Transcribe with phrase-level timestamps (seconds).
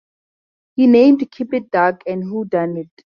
[0.75, 2.89] He named "Keep It Dark" and "Who Dunnit?